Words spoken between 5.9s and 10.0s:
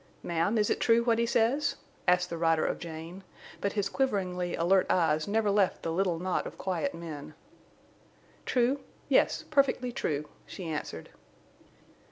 little knot of quiet men. "True? Yes, perfectly